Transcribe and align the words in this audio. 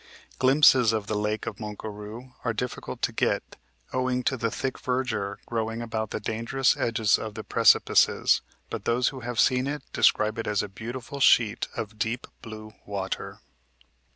Glimpses 0.39 0.93
of 0.93 1.05
the 1.05 1.15
lake 1.15 1.45
of 1.45 1.59
Mont 1.59 1.77
Garou 1.77 2.31
are 2.43 2.53
difficult 2.55 3.03
to 3.03 3.11
get, 3.11 3.55
owing 3.93 4.23
to 4.23 4.35
the 4.35 4.49
thick 4.49 4.79
verdure 4.79 5.37
growing 5.45 5.79
about 5.79 6.09
the 6.09 6.19
dangerous 6.19 6.75
edges 6.75 7.19
of 7.19 7.35
the 7.35 7.43
precipices, 7.43 8.41
but 8.71 8.85
those 8.85 9.09
who 9.09 9.19
have 9.19 9.39
seen 9.39 9.67
it 9.67 9.83
describe 9.93 10.39
it 10.39 10.47
as 10.47 10.63
a 10.63 10.67
beautiful 10.67 11.19
sheet 11.19 11.67
of 11.77 11.99
deep 11.99 12.25
blue 12.41 12.73
water. 12.83 13.41